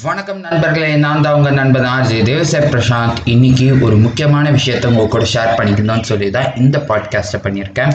வணக்கம் 0.00 0.40
நண்பர்களே 0.40 0.94
நான் 0.94 1.20
தான் 1.20 1.32
உங்கள் 1.32 1.52
நண்பன் 1.52 1.84
ஆர்ஜி 1.84 2.22
தேவசேப் 2.22 2.70
பிரசாந்த் 2.70 3.16
இன்னைக்கு 3.24 3.78
ஒரு 3.80 3.96
முக்கியமான 3.96 4.50
விஷயத்த 4.50 4.86
உங்க 4.86 5.06
கூட 5.06 5.24
ஷேர் 5.24 5.60
பண்ணிக்கணும்னு 5.60 6.02
சொல்லி 6.02 6.30
தான் 6.30 6.56
இந்த 6.56 6.84
பாட்காஸ்ட்டை 6.88 7.36
பண்ணியிருக்கேன். 7.42 7.92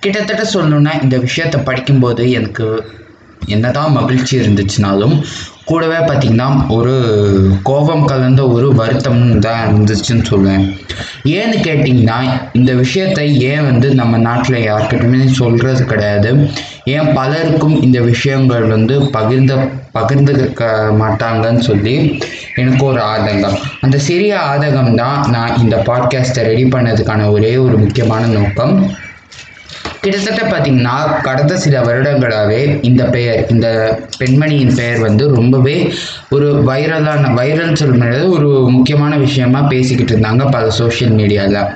கிட்டத்தட்ட 0.00 0.42
சொல்லணுன்னா 0.54 1.02
இந்த 1.02 1.18
விஷயத்தை 1.18 1.60
படிக்கும்போது 1.60 2.30
எனக்கு 2.30 2.90
என்னதான் 3.46 3.92
மகிழ்ச்சி 3.92 4.38
இருந்துச்சுனாலும் 4.38 5.24
கூடவே 5.64 5.94
பார்த்திங்கன்னா 5.94 6.68
ஒரு 6.68 7.12
கோபம் 7.62 8.04
கலந்த 8.04 8.48
ஒரு 8.48 8.74
வருத்தம் 8.74 9.38
தான் 9.38 9.74
இருந்துச்சுன்னு 9.74 10.24
சொல்லுவேன் 10.30 10.78
ஏன்னு 11.24 11.56
கேட்டிங்கன்னா 11.62 12.40
இந்த 12.52 12.74
விஷயத்தை 12.74 13.40
ஏன் 13.40 13.64
வந்து 13.64 13.94
நம்ம 13.94 14.18
நாட்டில் 14.18 14.70
யார்கிட்டயுமே 14.70 15.26
சொல்கிறது 15.26 15.84
கிடையாது. 15.84 16.50
ஏன் 16.88 17.12
பலருக்கும் 17.14 17.82
இந்த 17.82 18.00
விஷயங்கள் 18.00 18.62
வந்து 18.62 19.00
பகிர்ந்த 19.00 19.68
பகிர்ந்துக்க 19.94 20.68
மாட்டாங்கன்னு 21.00 21.58
சொல்லி 21.58 22.20
எனக்கு 22.54 22.84
ஒரு 22.84 23.00
ஆதங்கம். 23.00 23.56
அந்த 23.80 23.98
சிறிய 23.98 24.38
ஆதகம் 24.38 24.94
தான் 24.94 25.30
நான் 25.30 25.58
இந்த 25.58 25.76
பாட்காஸ்ட்டை 25.76 26.42
ரெடி 26.42 26.64
பண்ணதுக்கான 26.64 27.30
ஒரே 27.30 27.56
ஒரு 27.56 27.78
முக்கியமான 27.78 28.26
நோக்கம். 28.26 28.94
கிட்டத்தட்ட 30.00 30.42
பார்த்தீங்கன்னா 30.42 31.22
கடந்த 31.22 31.56
சில 31.56 31.80
வருடங்களாகவே 31.80 32.84
இந்த 32.84 33.04
பெயர் 33.04 33.50
இந்த 33.50 33.98
பெண்மணியின் 34.18 34.74
பெயர் 34.74 34.98
வந்து 34.98 35.34
ரொம்பவே 35.34 35.92
ஒரு 36.30 36.62
வைரலான 36.66 37.34
வைரல் 37.34 37.74
சொல்லும்போது 37.74 38.30
ஒரு 38.30 38.70
முக்கியமான 38.70 39.16
விஷயமா 39.16 39.60
பேசிக்கிட்டு 39.60 40.16
இருந்தாங்க 40.16 40.50
பல 40.50 40.70
சோஷியல் 40.70 41.14
மீடியாவில் 41.14 41.74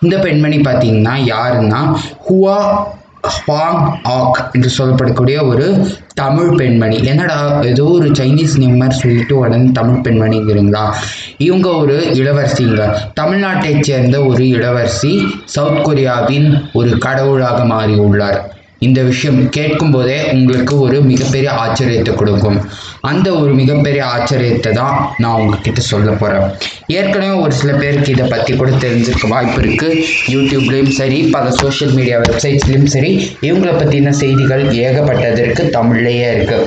இந்த 0.00 0.18
பெண்மணி 0.18 0.58
பார்த்தீங்கன்னா 0.58 1.14
யாருன்னா 1.24 1.96
ஹுவா 2.28 2.84
ஹாங் 3.22 4.00
ஆக் 4.02 4.50
என்று 4.52 4.70
சொல்லப்படக்கூடிய 4.78 5.46
ஒரு 5.46 5.86
தமிழ் 6.14 6.56
பெண்மணி. 6.56 7.04
என்னடா 7.04 7.62
ஏதோ 7.62 7.84
ஒரு 7.84 8.08
சைனீஸ் 8.08 8.58
நேம் 8.58 8.76
மாதிரி 8.76 8.98
சொல்லிட்டு 8.98 9.38
உடனே 9.38 9.64
தமிழ் 9.64 10.00
பெண்மணிங்கிறீங்களா 10.00 10.94
இவங்க 11.38 11.68
ஒரு 11.68 12.10
இளவரசிங்க. 12.12 12.96
தமிழ்நாட்டைச் 13.20 13.80
சேர்ந்த 13.80 14.24
ஒரு 14.24 14.48
இளவரசி 14.48 15.26
சவுத் 15.44 15.86
கொரியாவின் 15.86 16.62
ஒரு 16.72 16.98
கடவுளாக 16.98 17.64
மாறி 17.64 17.94
உள்ளார் 17.94 18.58
இந்த 18.80 19.00
விஷயம் 19.08 19.40
கேட்கும் 19.50 19.90
போதே 19.90 20.18
உங்களுக்கு 20.30 20.74
ஒரு 20.80 20.98
மிகப்பெரிய 21.08 21.50
ஆச்சரியத்தை 21.62 22.12
கொடுக்கும். 22.14 22.58
அந்த 23.02 23.28
ஒரு 23.36 23.52
மிகப்பெரிய 23.54 24.02
ஆச்சரியத்தை 24.10 24.70
தான் 24.72 24.94
நான் 25.18 25.38
உங்ககிட்ட 25.38 25.80
சொல்ல 25.86 26.10
போகிறேன் 26.14 26.46
ஏற்கனவே 26.90 27.34
ஒரு 27.40 27.52
சில 27.52 27.72
பேருக்கு 27.76 28.10
இதை 28.10 28.26
பற்றி 28.28 28.52
கூட 28.54 28.70
தெரிஞ்சிருக்க 28.78 29.28
வாய்ப்பு 29.28 29.60
இருக்குது 29.60 29.98
யூடியூப்லேயும் 30.28 30.94
சரி 30.94 31.20
பல 31.30 31.50
சோஷியல் 31.58 31.94
மீடியா 31.94 32.18
வெப்சைட்ஸ்லேயும் 32.20 32.90
சரி 32.90 33.12
இவங்களை 33.42 33.74
பற்றின 33.74 34.14
செய்திகள் 34.18 34.64
ஏகப்பட்டது 34.80 35.42
இருக்குது 35.42 35.72
தமிழ்லேயே 35.72 36.30
இருக்குது 36.32 36.66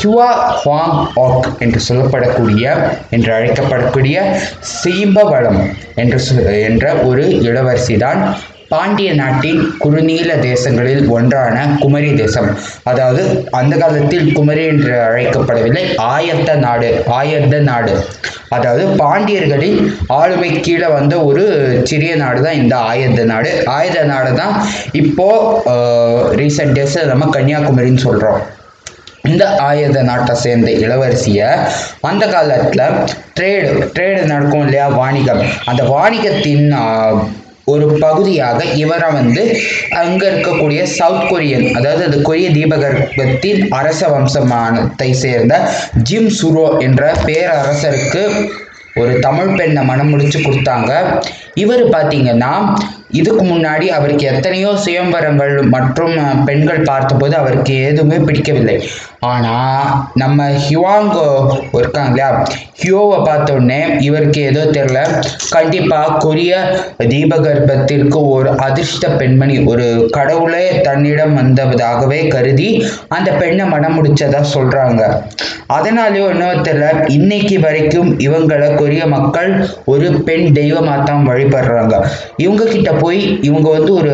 ஹுவா 0.00 0.28
ஹுவாங் 0.58 0.94
ஆக் 1.22 1.48
என்று 1.58 1.80
சொல்லப்படக்கூடிய 1.88 2.66
என்று 3.10 3.30
அழைக்கப்படக்கூடிய 3.34 4.16
சீம்பவளம் 4.74 5.60
என்று 5.96 6.18
சொ- 6.20 6.38
என்ற 6.62 6.94
ஒரு 7.04 7.24
இளவரசி 7.42 7.96
தான் 7.98 8.22
பாண்டிய 8.72 9.10
நாட்டின் 9.20 9.60
குறுநீல 9.82 10.32
தேசங்களில் 10.48 11.04
ஒன்றான 11.16 11.56
குமரி 11.82 12.10
தேசம். 12.20 12.48
அதாவது 12.90 13.22
அந்த 13.60 13.74
காலத்தில் 13.82 14.28
குமரி 14.36 14.64
என்று 14.72 14.92
அழைக்கப்படவில்லை 15.06 15.82
ஆயத்த 16.14 16.50
நாடு 16.66 16.90
ஆயத்த 17.18 17.58
நாடு. 17.70 17.94
அதாவது 18.56 18.84
பாண்டியர்களின் 19.00 19.80
ஆளுமை 20.20 20.52
கீழே 20.66 20.88
வந்த 20.98 21.14
ஒரு 21.30 21.44
சிறிய 21.90 22.12
நாடு 22.22 22.40
தான் 22.46 22.60
இந்த 22.62 22.76
ஆயத்த 22.92 23.24
நாடு. 23.32 23.50
ஆயுத 23.76 23.98
நாடு 24.12 24.30
தான் 24.40 24.54
இப்போ 25.02 25.28
ரீசெண்ட் 26.40 26.74
டேஸில் 26.78 27.10
நம்ம 27.12 27.28
கன்னியாகுமரின்னு 27.36 28.06
சொல்கிறோம் 28.06 28.40
இந்த 29.30 29.44
ஆயுத 29.68 29.98
நாட்டை 30.10 30.34
சேர்ந்த 30.44 30.70
இளவரசியை 30.84 31.48
அந்த 32.10 32.24
காலத்தில் 32.34 32.84
ட்ரேடு 33.38 33.68
ட்ரேடு 33.96 34.22
நடக்கும் 34.32 34.64
இல்லையா 34.66 34.86
வாணிகம். 35.00 35.42
அந்த 35.70 35.82
வாணிகத்தின் 35.94 36.66
ஒரு 37.72 37.86
பகுதியாக 38.04 38.58
இவரை 38.82 39.08
வந்து 39.18 39.44
அங்கே 40.02 40.26
இருக்கக்கூடிய 40.30 40.80
சவுத் 40.98 41.28
கொரியன் 41.30 41.66
அதாவது 41.78 42.02
அது 42.08 42.18
கொரிய 42.28 42.48
தீபகற்பத்தின் 42.58 43.62
அரச 43.80 44.08
வம்சமானத்தை 44.14 45.10
சேர்ந்த 45.24 45.54
ஜிம் 46.08 46.32
சுரோ 46.40 46.66
என்ற 46.88 47.12
பேரரசருக்கு 47.28 48.24
ஒரு 49.00 49.12
தமிழ் 49.24 49.52
பெண்ணை 49.58 49.82
மனம் 49.90 50.10
முடிச்சு 50.12 50.38
கொடுத்தாங்க. 50.38 50.92
இவர் 51.62 51.82
பார்த்தீங்கன்னா 51.92 52.50
இதுக்கு 53.18 53.44
முன்னாடி 53.44 53.86
அவருக்கு 53.96 54.24
எத்தனையோ 54.32 54.70
சுயம்பரங்கள் 54.84 55.54
மற்றும் 55.74 56.16
பெண்கள் 56.48 56.88
பார்த்தபோது 56.90 57.34
அவருக்கு 57.40 57.74
எதுவுமே 57.90 58.18
பிடிக்கவில்லை. 58.26 58.76
ஆனால் 59.28 59.88
நம்ம 60.20 60.44
ஹிவாங்கோ 60.62 61.26
இருக்காங்க 61.78 62.10
இல்லையா 62.10 62.28
ஹியோவை 62.80 63.18
பார்த்த 63.26 63.56
உடனே 63.56 63.80
இவருக்கு 64.06 64.40
ஏதோ 64.50 64.62
தெரில 64.76 64.98
கண்டிப்பாக 65.50 66.14
கொரிய 66.24 66.52
தீபகற்பத்திற்கு 67.10 68.18
ஒரு 68.34 68.50
அதிர்ஷ்ட 68.66 69.10
பெண்மணி 69.20 69.56
ஒரு 69.72 69.86
கடவுளே 70.16 70.64
தன்னிடம் 70.86 71.34
வந்ததாகவே 71.40 72.20
கருதி 72.28 72.68
அந்த 73.16 73.30
பெண்ணை 73.40 73.66
மனம் 73.74 73.96
முடிச்சதா 73.96 74.40
சொல்கிறாங்க 74.54 75.02
அதனாலேயோ 75.76 76.24
என்னவோ 76.34 76.54
தெரியல 76.68 76.86
இன்னைக்கு 77.16 77.56
வரைக்கும் 77.64 78.08
இவங்களை 78.26 78.68
கொரிய 78.80 79.02
மக்கள் 79.16 79.50
ஒரு 79.92 80.06
பெண் 80.28 80.46
தெய்வமாக 80.52 81.04
தான் 81.08 81.28
வழிபடுறாங்க. 81.28 81.94
இவங்க 82.44 82.62
கிட்ட 82.64 82.90
போய் 83.02 83.20
இவங்க 83.48 83.68
வந்து 83.76 83.92
ஒரு 84.00 84.10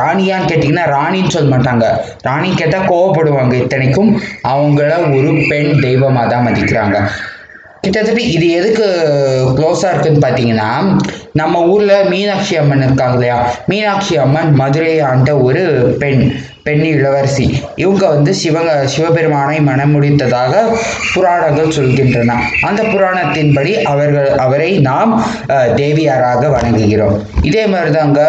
ராணியான்னு 0.00 0.48
கேட்டிங்கன்னா 0.50 0.86
ராணின்னு 0.96 1.34
சொல்ல 1.36 1.48
மாட்டாங்க. 1.54 1.84
ராணி 2.28 2.48
கேட்டால் 2.54 2.88
கோவப்படுவாங்க 2.90 3.54
இத்தனைக்கும். 3.62 3.96
அவங்கள 4.52 4.92
ஒரு 5.16 5.32
பெண் 5.50 5.72
தெய்வமாக 5.86 6.26
தான் 6.34 6.46
மதிக்கிறாங்க. 6.48 6.98
கிட்டத்தட்ட 7.82 8.22
இது 8.36 8.46
எதுக்கு 8.58 8.86
க்ளோஸாக 9.56 9.90
இருக்குன்னு 9.92 10.22
பார்த்தீங்கன்னா 10.24 10.70
நம்ம 11.40 11.60
ஊரில் 11.72 12.08
மீனாட்சி 12.12 12.54
அம்மன் 12.60 12.84
இருக்காங்க 12.86 13.16
இல்லையா? 13.18 13.36
மீனாட்சி 13.70 14.14
அம்மன் 14.24 14.50
மதுரை 14.60 14.94
ஆண்ட 15.08 15.30
ஒரு 15.46 15.62
பெண் 16.02 16.22
பெண் 16.66 16.84
இளவரசி. 16.94 17.46
இவங்க 17.82 18.04
வந்து 18.14 18.30
சிவங்க 18.40 18.72
சிவபெருமானை 18.94 19.58
மணமுடித்ததாக 19.68 20.54
புராணங்கள் 21.12 21.74
சொல்கின்றன. 21.78 22.38
அந்த 22.68 22.82
புராணத்தின்படி 22.92 23.72
அவர்கள் 23.92 24.30
அவரை 24.46 24.70
நாம் 24.88 25.12
தேவியாராக 25.80 26.42
வணங்குகிறோம். 26.56 27.16
இதே 27.50 27.66
மாதிரி 27.74 27.92
தாங்க 27.98 28.22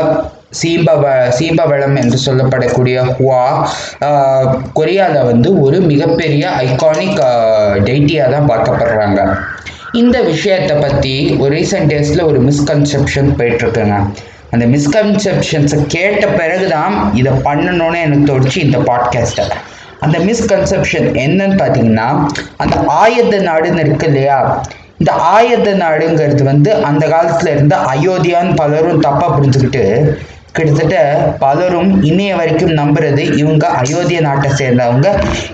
சீம்பவ 0.51 1.03
சீம்பவளம் 1.37 1.95
என்று 2.01 2.17
சொல்லப்படக்கூடிய 2.25 2.97
ஹுவா 3.09 3.41
கொரியாவில் 4.77 5.27
வந்து 5.31 5.49
ஒரு 5.61 5.79
மிகப்பெரிய 5.91 6.43
ஐகானிக் 6.65 7.21
டெய்ட்டியாக 7.87 8.31
தான் 8.35 8.49
பார்க்கப்படுறாங்க. 8.51 9.19
இந்த 9.93 10.17
விஷயத்தை 10.21 10.75
பற்றி 10.77 11.13
ஒரு 11.41 11.51
ரீசெண்ட் 11.55 11.91
டேஸில் 11.93 12.23
ஒரு 12.29 12.39
மிஸ்கன்செப்ஷன் 12.47 13.29
போயிட்டுருக்குங்க. 13.37 13.97
அந்த 14.53 14.65
மிஸ்கன்செப்ஷன்ஸை 14.65 15.79
கேட்ட 15.95 16.27
பிறகு 16.39 16.67
தான் 16.67 17.13
இதை 17.13 17.31
பண்ணணும்னு 17.47 17.99
எனக்கு 18.05 18.29
தோணுச்சு 18.31 18.59
இந்த 18.67 18.77
பாட்காஸ்ட்டை 18.89 19.45
அந்த 20.05 20.17
மிஸ்கன்செப்ஷன் 20.19 21.07
என்னன்னு 21.25 21.57
பார்த்தீங்கன்னா 21.61 22.09
அந்த 22.57 22.75
ஆயத்த 23.03 23.35
நாடுன்னு 23.49 23.83
இருக்கு 23.85 24.07
இல்லையா? 24.07 24.37
இந்த 24.97 25.11
ஆயத்த 25.35 25.69
நாடுங்கிறது 25.83 26.43
வந்து 26.43 26.73
அந்த 26.73 27.03
காலத்துல 27.07 27.51
இருந்த 27.55 27.75
அயோத்தியான்னு 27.93 28.55
பலரும் 28.55 28.99
தப்பா 28.99 29.27
புரிஞ்சுக்கிட்டு 29.37 29.83
கிட்டத்தட்ட 30.51 30.95
பலரும் 31.39 32.03
இன்னைய 32.03 32.35
வரைக்கும் 32.35 32.69
நம்புறது 32.69 33.37
இவங்க 33.37 33.67
அயோத்திய 33.81 34.19
நாட்டை 34.21 34.51
சேர்ந்தவங்க. 34.51 35.07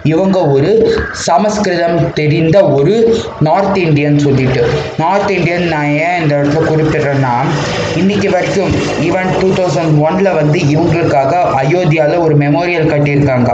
இவங்க 0.04 0.48
ஒரு 0.48 0.70
சமஸ்கிருதம் 1.12 2.14
தெரிந்த 2.14 2.68
ஒரு 2.68 3.18
நார்த் 3.40 3.78
இந்தியன் 3.78 4.20
சொல்லிட்டு. 4.20 4.70
நார்த் 4.98 5.32
இந்தியன் 5.32 5.68
நான் 5.68 5.86
ஏன் 5.86 6.22
இந்த 6.22 6.36
இடத்துல 6.36 6.64
குறிப்பிடுறேன்னா 6.72 7.36
இன்னைக்கு 7.96 8.30
வரைக்கும் 8.30 8.72
ஈவன் 9.02 9.34
டூ 9.40 9.48
தௌசண்ட் 9.48 9.98
ஒன்ல 10.08 10.36
வந்து 10.36 10.60
இவங்களுக்காக 10.60 11.34
அயோத்தியாவில் 11.64 12.20
ஒரு 12.20 12.38
மெமோரியல் 12.38 12.92
கட்டியிருக்காங்க. 12.94 13.52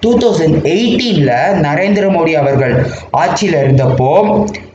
டூ 0.00 0.10
தௌசண்ட் 0.18 0.56
எயிட்டீனில் 0.64 1.34
நரேந்திர 1.66 2.04
மோடி 2.16 2.32
அவர்கள் 2.32 2.74
ஆட்சியில் 3.10 3.54
இருந்தப்போ 3.54 4.10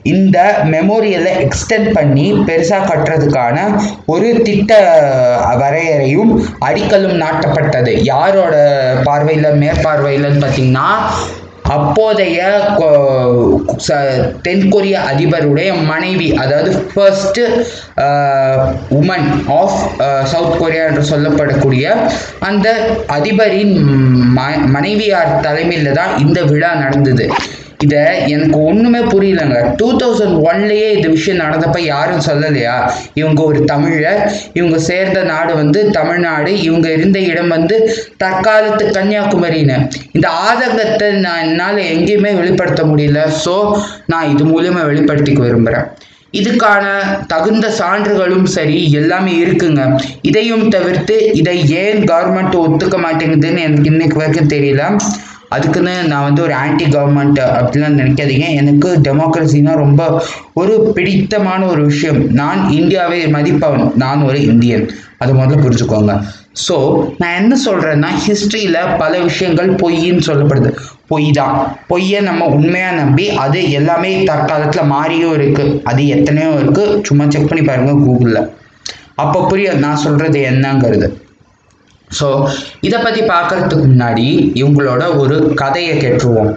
இந்த 0.04 0.38
மெமோரியலை 0.66 1.32
எக்ஸ்டெண்ட் 1.46 1.90
பண்ணி 1.94 2.34
பெருசாக 2.34 2.88
கட்டுறதுக்கான 2.90 3.58
ஒரு 4.06 4.30
திட்ட 4.42 4.72
வரையறையும் 5.58 6.32
அடிக்கலும் 6.60 7.18
நாட்டப்பட்டது. 7.24 7.92
யாரோட 8.04 8.56
பார்வையில் 9.04 9.60
மேற்பார்வையில்னு 9.64 10.42
பார்த்தீங்கன்னா 10.46 10.88
அப்போதைய 11.70 12.40
கொ- 12.78 13.60
ச- 13.88 14.34
தென்கொரிய 14.42 14.98
அதிபருடைய 15.12 15.86
மனைவி 15.86 16.34
அதாவது 16.34 16.72
first 16.94 17.40
woman 19.02 19.28
of 19.48 19.80
South 20.24 20.60
Korea 20.60 20.84
என்று 20.86 21.02
சொல்லப்படக்கூடிய 21.02 21.86
அந்த 22.40 22.68
அதிபரின் 23.08 23.76
ம 24.38 24.66
மனைவியார் 24.66 25.40
தலைமையில் 25.40 25.94
தான் 25.94 26.18
இந்த 26.18 26.44
விழா 26.44 26.74
நடந்தது. 26.74 27.26
இதை 27.84 28.02
எனக்கு 28.36 28.58
ஒன்றுமே 28.70 29.02
புரியலங்க. 29.12 29.58
டூ 29.80 29.88
தௌசண்ட் 29.98 30.38
ஒன்லேயே 30.48 30.88
இந்த 30.96 31.08
விஷயம் 31.08 31.42
நடந்தப்ப 31.44 31.80
யாரும் 31.84 32.26
சொல்லலையா? 32.28 32.74
இவங்க 33.14 33.44
ஒரு 33.44 33.60
தமிழர். 33.64 34.20
இவங்க 34.54 34.78
சேர்ந்த 34.80 35.20
நாடு 35.24 35.54
வந்து 35.56 35.82
தமிழ்நாடு. 35.90 36.52
இவங்க 36.62 36.88
இருந்த 36.92 37.20
இடம் 37.20 37.48
வந்து 37.48 37.78
தற்காலத்து 38.24 38.86
கன்னியாகுமரின்னு. 38.98 39.78
இந்த 40.12 40.28
ஆதங்கத்தை 40.48 41.10
நான் 41.28 41.44
என்னால் 41.46 41.82
எங்கேயுமே 41.94 42.34
வெளிப்படுத்த 42.42 42.84
முடியல. 42.84 43.22
ஸோ 43.46 43.56
நான் 44.06 44.32
இது 44.34 44.46
மூலயமா 44.46 44.84
வெளிப்படுத்திக்க 44.92 45.42
விரும்புகிறேன் 45.48 45.88
இதுக்கான 46.34 46.86
தகுந்த 47.28 47.68
சான்றுகளும் 47.80 48.48
சரி 48.56 48.92
எல்லாமே 48.92 49.32
இருக்குங்க. 49.44 49.84
இதையும் 50.22 50.68
தவிர்த்து 50.70 51.16
இதை 51.34 51.56
ஏன் 51.84 52.02
கவர்மெண்ட் 52.12 52.56
ஒத்துக்க 52.66 52.98
மாட்டேங்குதுன்னு 53.06 53.66
எனக்கு 53.68 53.90
இன்னைக்கு 53.94 54.18
வரைக்கும் 54.18 54.54
தெரியல. 54.56 54.84
அதுக்குன்னு 55.56 55.94
நான் 56.12 56.26
வந்து 56.28 56.42
ஒரு 56.48 56.54
ஆன்டி 56.64 56.86
கவர்மெண்ட் 56.96 57.40
அப்படிலாம் 57.60 58.00
நினைக்காதீங்க. 58.02 58.48
எனக்கு 58.62 58.90
டெமோக்ரஸினா 59.08 59.74
ரொம்ப 59.84 60.02
ஒரு 60.62 60.74
பிடித்தமான 60.98 61.62
ஒரு 61.74 61.82
விஷயம். 61.92 62.20
நான் 62.42 62.62
இந்தியாவை 62.80 63.20
மதிப்பவன். 63.38 63.88
நான் 64.04 64.26
ஒரு 64.30 64.42
இந்தியன். 64.52 64.86
அது 65.24 65.32
முதல்ல 65.40 65.64
புரிஞ்சுக்கோங்க. 65.64 66.14
ஸோ 66.66 66.76
நான் 67.22 67.38
என்ன 67.42 67.54
சொல்கிறேன்னா 67.66 68.10
ஹிஸ்ட்ரியில் 68.26 68.80
பல 69.02 69.14
விஷயங்கள் 69.28 69.70
பொய்ன்னு 69.82 70.28
சொல்லப்படுது. 70.30 70.72
பொய் 71.12 71.30
தான் 71.40 71.56
பொய்யை 71.88 72.20
நம்ம 72.22 72.48
உண்மையாக 72.56 72.98
நம்பி 73.00 73.26
அது 73.44 73.60
எல்லாமே 73.80 74.12
தற்காலத்தில் 74.30 74.90
மாறியும் 74.94 75.34
இருக்குது 75.38 75.78
அது 75.92 76.02
எத்தனையோ 76.16 76.52
இருக்குது 76.62 77.00
சும்மா 77.08 77.26
செக் 77.36 77.50
பண்ணி 77.52 77.64
பாருங்கள் 77.70 78.04
கூகுளில் 78.06 78.42
அப்போ 79.24 79.40
புரியும் 79.48 79.82
நான் 79.86 80.04
சொல்கிறது 80.06 80.40
என்னங்கிறது. 80.52 81.08
ஸோ 82.18 82.28
இதை 82.82 83.00
பற்றி 83.00 83.22
பார்க்கறதுக்கு 83.22 83.88
முன்னாடி 83.92 84.28
இவங்களோட 84.62 85.04
ஒரு 85.18 85.36
கதையை 85.54 85.96
கேட்டுருவோம். 85.98 86.52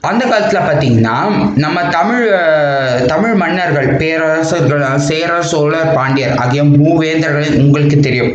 அந்த 0.00 0.22
காலத்தில் 0.26 0.66
பார்த்தீங்கன்னா 0.68 1.16
நம்ம 1.64 1.78
தமிழ் 1.88 2.26
தமிழ் 3.06 3.34
மன்னர்கள் 3.34 3.88
பேரரசர்கள் 3.96 4.84
சேரர் 5.08 5.48
சோழர் 5.52 5.94
பாண்டியர் 5.94 6.36
ஆகிய 6.42 6.62
மூவேந்தர்கள் 6.64 7.58
உங்களுக்கு 7.62 8.00
தெரியும். 8.00 8.32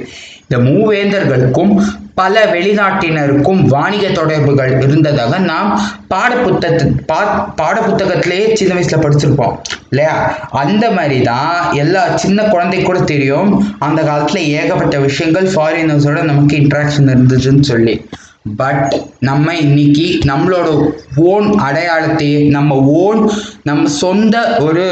இந்த 0.51 0.63
மூவேந்தர்களுக்கும் 0.69 1.73
பல 2.13 2.45
வெளிநாட்டினருக்கும் 2.53 3.59
வாணிக 3.67 4.09
தொடர்புகள் 4.11 4.81
இருந்ததாக 4.81 5.37
நாம் 5.37 5.69
பாடப்புத்தகத்து 6.09 6.87
பா 7.05 7.19
பாடப்புத்தகத்திலேயே 7.61 8.53
சின்ன 8.53 8.73
வயசுல 8.73 8.97
படிச்சிருப்போம். 9.03 9.55
இல்லையா? 9.89 10.15
அந்த 10.51 10.91
மாதிரி 10.91 11.21
தான் 11.21 11.73
எல்லா 11.73 12.17
சின்ன 12.17 12.43
குழந்தை 12.43 12.81
கூட 12.81 12.99
தெரியும். 12.99 13.65
அந்த 13.79 14.01
காலத்துல 14.01 14.35
ஏகப்பட்ட 14.35 14.99
விஷயங்கள் 14.99 15.47
ஃபாரினர்ஸோட 15.53 16.23
நமக்கு 16.23 16.57
இன்ட்ராக்ஷன் 16.57 17.09
இருந்துச்சுன்னு 17.13 17.61
சொல்லி. 17.61 18.09
பட் 18.57 18.93
நம்ம 19.19 19.55
இன்னைக்கு 19.55 20.19
நம்மளோட 20.25 20.69
ஓன் 21.15 21.49
அடையாளத்தையே 21.69 22.49
நம்ம 22.49 22.75
ஓன் 22.75 23.31
நம்ம 23.63 23.89
சொந்த 23.89 24.57
ஒரு 24.59 24.87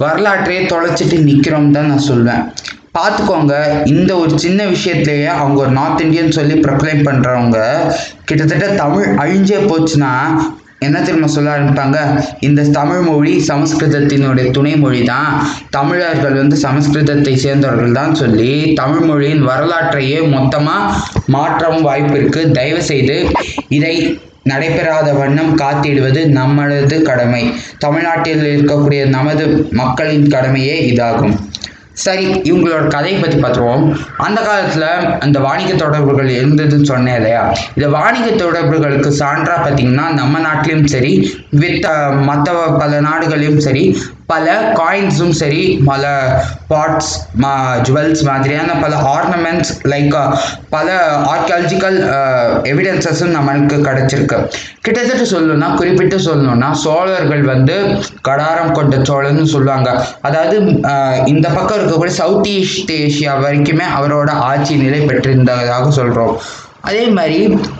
வரலாற்றையே 0.00 0.62
தொலைச்சிட்டு 0.74 1.22
நிற்கிறோம் 1.22 1.72
தான் 1.72 1.86
நான் 1.86 2.08
சொல்வேன். 2.10 2.44
பார்த்துக்கோங்க 2.96 3.54
இந்த 3.92 4.10
ஒரு 4.16 4.38
சின்ன 4.38 4.64
விஷயத்திலேயே 4.64 5.28
அவங்க 5.42 5.58
ஒரு 5.60 5.70
நார்த் 5.70 6.00
இந்தியன் 6.00 6.34
சொல்லி 6.38 6.54
ப்ரொக்ளைம் 6.54 7.06
பண்ணுறவங்க 7.06 7.58
கிட்டத்தட்ட 8.24 8.66
தமிழ் 8.82 9.06
அழிஞ்சே 9.22 9.60
போச்சுன்னா 9.70 10.10
என்ன 10.86 11.00
தெரியுமா 11.00 11.26
சொல்ல 11.26 11.50
ஆரம்பிப்பாங்க? 11.56 11.98
இந்த 12.46 12.62
தமிழ் 12.76 13.00
மொழி 13.00 13.32
சமஸ்கிருதத்தினுடைய 13.48 14.50
துணை 14.50 14.72
மொழி 14.76 15.00
தான். 15.02 15.28
தமிழர்கள் 15.70 16.38
வந்து 16.40 16.56
சமஸ்கிருதத்தை 16.56 17.34
சேர்ந்தவர்கள் 17.34 17.92
தான் 17.92 18.14
சொல்லி 18.14 18.50
தமிழ் 18.80 19.04
மொழியின் 19.10 19.44
வரலாற்றையே 19.50 20.18
மொத்தமாக 20.28 20.92
மாற்றவும் 21.26 21.86
வாய்ப்பு 21.88 22.16
இருக்குது 22.20 22.50
தயவு 22.50 22.82
செய்து 22.82 23.16
இதை 23.68 23.94
நடைபெறாத 24.50 25.08
வண்ணம் 25.12 25.52
காத்திடுவது 25.58 26.20
நம்மளது 26.38 27.02
கடமை. 27.02 27.42
தமிழ்நாட்டில் 27.78 28.44
இருக்கக்கூடிய 28.52 29.02
நமது 29.16 29.46
மக்களின் 29.82 30.28
கடமையே 30.28 30.76
இதாகும். 30.92 31.36
சரி 31.94 32.26
இவங்களோட 32.26 32.88
கதையை 32.88 33.20
பற்றி 33.20 33.38
பார்த்துருவோம். 33.38 33.96
அந்த 34.16 34.40
காலத்தில் 34.40 34.82
அந்த 35.18 35.38
வாணிக 35.38 35.74
தொடர்புகள் 35.74 36.28
இருந்ததுன்னு 36.28 36.82
சொன்னேன் 36.82 37.14
இல்லையா? 37.14 37.54
இந்த 37.76 37.88
வாணிக 37.88 38.30
தொடர்புகளுக்கு 38.30 39.10
சான்றாக 39.10 39.58
பார்த்தீங்கன்னா 39.64 40.12
நம்ம 40.12 40.38
நாட்டிலையும் 40.38 40.84
சரி 40.84 41.30
வித் 41.50 41.86
மற்ற 42.20 42.52
பல 42.52 43.00
நாடுகளையும் 43.00 43.60
சரி 43.60 43.98
பல 44.32 44.56
காயின்ஸும் 44.80 45.34
சரி 45.42 45.62
பல 45.90 46.04
பாட்ஸ் 46.70 47.12
மா 47.42 47.52
ஜுவல்ஸ் 47.86 48.22
மாதிரியான 48.28 48.76
பல 48.84 48.92
ஆர்னமெண்ட்ஸ் 49.16 49.72
லைக் 49.92 50.16
பல 50.74 50.88
ஆர்கியாலஜிக்கல் 51.32 51.98
எவிடன்சஸும் 52.72 53.34
நம்மளுக்கு 53.36 53.78
கிடச்சிருக்கு. 53.88 54.38
கிட்டத்தட்ட 54.86 55.24
சொல்லணும்னா 55.32 55.68
குறிப்பிட்டு 55.80 56.16
சொல்லணும்னா 56.28 56.68
சோழர்கள் 56.84 57.44
வந்து 57.52 57.76
கடாரம் 58.28 58.74
கொண்ட 58.78 58.96
சோழன்னு 59.10 59.46
சொல்லுவாங்க. 59.54 59.90
அதாவது 60.28 60.56
இந்த 61.32 61.46
பக்கம் 61.56 61.78
இருக்கக்கூடிய 61.78 62.14
சவுத் 62.22 62.50
ஈஸ்ட் 62.56 62.92
ஏஷியா 63.02 63.34
வரைக்குமே 63.44 63.86
அவரோட 63.98 64.30
ஆட்சி 64.50 64.76
நிலை 64.84 65.00
பெற்றிருந்ததாக 65.10 65.90
சொல்கிறோம் 66.00 66.34
அதே 66.88 67.02
மாதிரி 67.16 67.36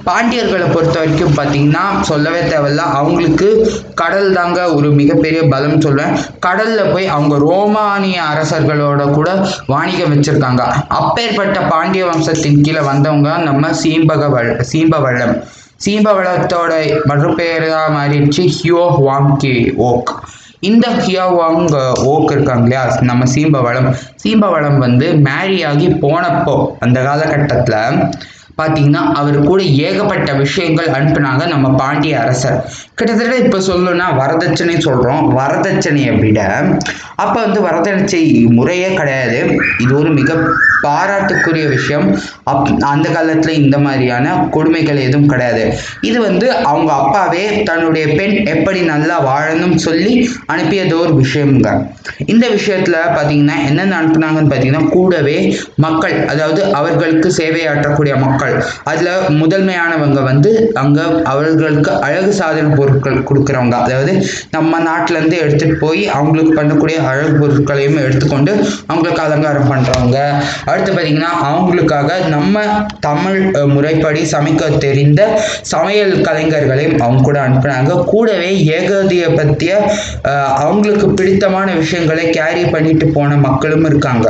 பாண்டியர்களை 0.06 0.66
பொறுத்த 0.72 0.96
வரைக்கும் 0.98 1.36
பார்த்தீங்கன்னா 1.38 1.84
சொல்லவே 2.00 2.40
தேவையில்ல. 2.40 2.82
அவங்களுக்கு 2.98 3.48
கடல் 3.94 4.32
தாங்க 4.32 4.74
ஒரு 4.74 4.90
மிகப்பெரிய 4.90 5.40
பலம் 5.52 5.80
சொல்லுவேன் 5.80 6.14
கடலில் 6.40 6.90
போய் 6.92 7.06
அவங்க 7.06 7.38
ரோமானிய 7.38 8.18
அரசர்களோட 8.32 9.10
கூட 9.10 9.30
வாணிகம் 9.66 10.12
வச்சுருக்காங்க. 10.14 10.62
அப்பேற்பட்ட 11.00 11.60
பாண்டிய 11.72 12.04
வம்சத்தின் 12.06 12.60
கீழே 12.60 12.80
வந்தவங்க 12.90 13.36
நம்ம 13.48 13.70
சீம்பகவள் 13.82 14.50
சீம்பவள்ளம். 14.72 15.34
சீம்பவளத்தோட 15.84 16.72
மறுபெயராக 17.04 17.86
மாறிடுச்சு 17.96 18.42
ஹியோ 18.56 18.82
வாங்கி 19.08 19.56
ஓக். 19.88 20.12
இந்த 20.60 20.88
ஹியாவாங் 20.88 21.64
ஓக் 22.10 22.30
இருக்காங்க 22.30 22.62
இல்லையா? 22.62 22.96
நம்ம 23.00 23.24
சீம்பவளம். 23.34 23.88
சீம்பவளம் 24.24 24.78
வந்து 24.78 25.06
மேரி 25.28 25.64
ஆகி 25.64 25.88
போனப்போ 26.02 26.54
அந்த 26.80 26.98
காலகட்டத்தில் 27.02 27.98
பார்த்தீங்கன்னா 28.60 29.02
அவர் 29.20 29.38
கூட 29.50 29.60
ஏகப்பட்ட 29.86 30.30
விஷயங்கள் 30.42 30.88
அனுப்புனாங்க 30.96 31.42
நம்ம 31.54 31.66
பாண்டிய 31.82 32.14
அரசர். 32.24 32.58
கிட்டத்தட்ட 32.98 33.36
இப்போ 33.44 33.58
சொல்லணும்னா 33.68 34.08
வரதட்சணை 34.20 34.76
சொல்கிறோம் 34.88 35.24
வரதட்சணையை 35.38 36.12
விட 36.24 36.40
அப்போ 37.22 37.38
வந்து 37.46 37.60
வரதட்சணை 37.68 38.22
முறையே 38.58 38.90
கிடையாது. 38.94 39.38
இது 39.84 39.92
ஒரு 39.98 40.10
மிக 40.20 40.32
பாராட்டுக்குரிய 40.84 41.66
விஷயம். 41.76 42.06
அப் 42.52 42.68
அந்த 42.92 43.06
காலத்தில் 43.16 43.60
இந்த 43.62 43.76
மாதிரியான 43.78 44.34
கொடுமைகள் 44.56 45.04
எதுவும் 45.06 45.30
கிடையாது. 45.32 45.64
இது 46.10 46.18
வந்து 46.28 46.46
அவங்க 46.70 46.90
அப்பாவே 47.02 47.44
தன்னுடைய 47.70 48.06
பெண் 48.18 48.36
எப்படி 48.54 48.80
நல்லா 48.92 49.16
வாழணும் 49.30 49.76
சொல்லி 49.86 50.12
அனுப்பியது 50.54 50.94
ஒரு 51.04 51.12
விஷயம்ங்க 51.22 51.68
இந்த 52.32 52.44
விஷயத்தில் 52.56 52.96
பார்த்தீங்கன்னா 53.16 53.56
என்னென்ன 53.68 53.96
அனுப்புனாங்கன்னு 54.00 54.50
பார்த்தீங்கன்னா 54.52 54.84
கூடவே 54.94 55.36
மக்கள் 55.84 56.16
அதாவது 56.32 56.60
அவர்களுக்கு 56.78 57.28
சேவையாற்றக்கூடிய 57.40 58.14
மக்கள். 58.24 58.54
அதில் 58.90 59.10
முதன்மையானவங்க 59.40 60.20
வந்து 60.30 60.50
அங்கே 60.82 61.04
அவர்களுக்கு 61.32 61.92
அழகு 62.06 62.32
சாதன 62.40 62.74
பொருட்கள் 62.78 63.18
கொடுக்குறவங்க. 63.28 63.76
அதாவது 63.84 64.12
நம்ம 64.56 64.80
நாட்டிலேருந்து 64.88 65.38
எடுத்துகிட்டு 65.44 65.78
போய் 65.84 66.02
அவங்களுக்கு 66.16 66.52
பண்ணக்கூடிய 66.60 66.98
அழகு 67.10 67.34
பொருட்களையும் 67.42 68.00
எடுத்துக்கொண்டு 68.04 68.52
அவங்களுக்கு 68.90 69.22
அலங்காரம் 69.26 69.70
பண்ணுறவங்க 69.72 70.18
அடுத்து 70.72 70.92
பார்த்தீங்கன்னா 70.92 71.32
அவங்களுக்காக 71.50 72.10
நம்ம 72.34 72.64
தமிழ் 73.06 73.40
முறைப்படி 73.74 74.22
சமைக்க 74.34 74.70
தெரிந்த 74.86 75.20
சமையல் 75.72 76.14
கலைஞர்களையும் 76.26 76.98
அவங்க 77.04 77.26
கூட 77.28 77.38
அனுப்புனாங்க. 77.46 77.92
கூடவே 78.12 78.50
ஏகாதிய 78.76 79.24
பற்றிய 79.38 79.72
அவங்களுக்கு 80.64 81.08
பிடித்தமான 81.18 81.68
விஷயங்களை 81.82 82.26
கேரி 82.38 82.64
பண்ணிட்டு 82.74 83.08
போன 83.16 83.36
மக்களும் 83.48 83.88
இருக்காங்க. 83.90 84.26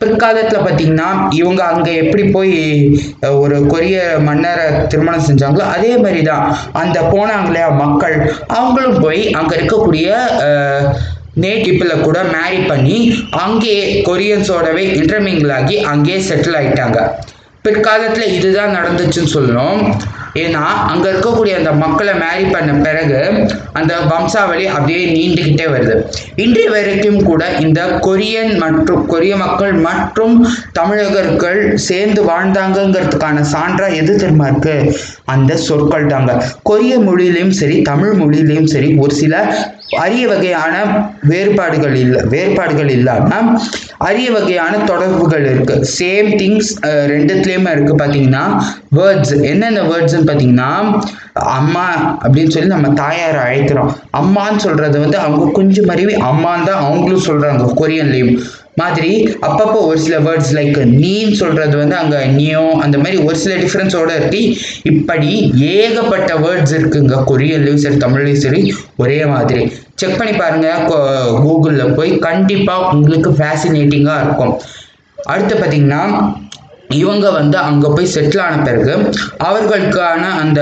பிற்காலத்தில் 0.00 0.64
பார்த்தீங்கன்னா 0.64 1.08
இவங்க 1.38 1.62
அங்கே 1.72 1.92
எப்படி 2.02 2.22
போய் 2.36 2.54
ஒரு 3.42 3.56
கொரிய 3.72 3.96
மன்னரை 4.28 4.66
திருமணம் 4.92 5.26
செஞ்சாங்களோ 5.28 5.64
அதே 5.74 5.92
மாதிரி 6.04 6.22
தான் 6.30 6.44
அந்த 6.82 6.98
போனாங்களே 7.14 7.64
மக்கள் 7.82 8.16
அவங்களும் 8.58 9.00
போய் 9.04 9.22
அங்கே 9.40 9.56
இருக்கக்கூடிய 9.58 10.06
நேட்டிப்பில் 11.36 12.04
கூட 12.06 12.22
மேரி 12.36 12.60
பண்ணி 12.70 12.98
அங்கேயே 13.30 13.84
கொரியன்ஸோடவே 14.08 14.84
இன்டர்மிங்கிள் 15.00 15.52
ஆகி 15.58 15.76
அங்கேயே 15.92 16.20
செட்டில் 16.30 16.58
ஆகிட்டாங்க 16.60 17.00
பிற்காலத்தில் 17.64 18.34
இதுதான் 18.36 18.76
நடந்துச்சுன்னு 18.76 19.32
சொல்லணும். 19.34 19.80
ஏன்னா 20.34 20.62
அங்கே 20.90 21.10
இருக்கக்கூடிய 21.10 21.54
அந்த 21.58 21.72
மக்களை 21.72 22.12
மேரி 22.14 22.44
பண்ண 22.44 22.72
பிறகு 22.72 23.18
அந்த 23.72 23.92
வம்சாவளி 24.12 24.66
அப்படியே 24.66 25.00
நீண்டுக்கிட்டே 25.16 25.66
வருது. 25.74 25.94
இன்றைய 26.36 26.70
வரைக்கும் 26.70 27.24
கூட 27.24 27.50
இந்த 27.64 27.80
கொரியன் 28.06 28.52
மற்றும் 28.58 29.06
கொரிய 29.06 29.36
மக்கள் 29.36 29.72
மற்றும் 29.72 30.36
தமிழகர்கள் 30.72 31.76
சேர்ந்து 31.88 32.22
வாழ்ந்தாங்கங்கிறதுக்கான 32.22 33.44
சான்றாக 33.54 33.98
எது 34.02 34.14
தெரியுமா 34.16 34.46
இருக்கு? 34.46 34.76
அந்த 35.24 35.56
சொற்கள் 35.56 36.06
தாங்க. 36.06 36.44
கொரிய 36.62 36.98
மொழியிலையும் 36.98 37.56
சரி 37.60 37.82
தமிழ் 37.82 38.14
மொழியிலையும் 38.22 38.72
சரி 38.76 38.94
ஒரு 38.94 39.14
சில 39.14 39.34
அரிய 39.98 40.28
வகையான 40.28 40.74
வேறுபாடுகள் 41.22 41.94
இல்லை 41.94 42.20
வேறுபாடுகள் 42.34 42.88
இல்லாமல் 42.88 43.48
அரிய 43.98 44.30
வகையான 44.30 44.78
தொடர்புகள் 44.90 45.46
இருக்கு. 45.52 45.74
சேம் 45.98 46.28
திங்ஸ் 46.40 46.70
ரெண்டுத்துலேயுமே 47.12 47.72
இருக்கு 47.76 47.94
பார்த்தீங்கன்னா 47.96 48.44
வேர்ட்ஸ் 48.98 49.34
என்னென்ன 49.42 49.82
வேர்ட்ஸ்ன்னு 49.82 50.28
பார்த்தீங்கன்னா 50.30 50.70
அம்மா 51.58 51.86
அப்படின்னு 52.22 52.54
சொல்லி 52.54 52.68
நம்ம 52.68 52.88
தாயாரை 53.02 53.40
அழைக்கிறோம். 53.46 53.92
அம்மான்னு 54.20 54.64
சொல்றது 54.66 55.00
வந்து 55.00 55.18
அவங்க 55.18 55.52
கொஞ்சம் 55.58 55.84
மருவி 55.84 56.14
அம்மான்னு 56.14 56.68
தான் 56.70 56.84
அவங்களும் 56.86 57.26
சொல்றாங்க 57.28 57.66
கொரியன்லேயும். 57.82 58.34
மாதிரி 58.80 59.12
அப்பப்போ 59.46 59.78
ஒரு 59.88 59.98
சில 60.04 60.16
வேர்ட்ஸ் 60.26 60.52
லைக் 60.58 60.78
நீன்னு 61.00 61.36
சொல்கிறது 61.40 61.74
வந்து 61.76 61.96
அங்கே 62.00 62.18
நியோ 62.36 62.64
அந்த 62.84 62.96
மாதிரி 62.98 63.18
ஒரு 63.28 63.36
சில 63.42 63.54
டிஃப்ரென்ஸோட 63.62 64.10
இருக்கு. 64.18 64.42
இப்படி 64.92 65.30
ஏகப்பட்ட 65.76 66.34
வேர்ட்ஸ் 66.44 66.74
இருக்குங்க. 66.78 67.16
கொரியன்லேயும் 67.30 67.82
சரி 67.84 67.98
தமிழ்லையும் 68.04 68.44
சரி 68.46 68.60
ஒரே 68.96 69.18
மாதிரி. 69.34 69.64
செக் 70.02 70.18
பண்ணி 70.18 70.34
பாருங்கள் 70.42 70.84
கூகுளில் 71.46 71.96
போய் 71.98 72.12
கண்டிப்பாக 72.28 72.92
உங்களுக்கு 72.94 73.32
ஃபேசினேட்டிங்காக 73.40 74.22
இருக்கும். 74.24 74.54
அடுத்து 75.32 75.54
பார்த்தீங்கன்னா 75.54 76.04
இவங்க 77.00 77.26
வந்து 77.30 77.56
அங்கே 77.58 77.88
போய் 77.96 78.12
செட்டில் 78.14 78.44
ஆன 78.44 78.62
பிறகு 78.68 78.94
அவர்களுக்கான 79.48 80.22
அந்த 80.42 80.60